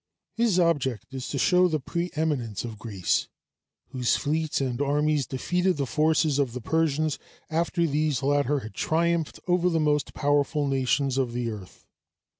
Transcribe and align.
His 0.33 0.57
object 0.59 1.13
is 1.13 1.27
to 1.27 1.37
show 1.37 1.67
the 1.67 1.79
preëminence 1.79 2.65
of 2.65 2.79
Greece, 2.79 3.27
whose 3.89 4.15
fleets 4.15 4.59
and 4.59 4.81
armies 4.81 5.27
defeated 5.27 5.77
the 5.77 5.85
forces 5.85 6.39
of 6.39 6.53
the 6.53 6.59
Persians 6.59 7.19
after 7.51 7.85
these 7.85 8.23
latter 8.23 8.61
had 8.61 8.73
triumphed 8.73 9.39
over 9.47 9.69
the 9.69 9.79
most 9.79 10.15
powerful 10.15 10.67
nations 10.67 11.19
of 11.19 11.33
the 11.33 11.51
earth. 11.51 11.85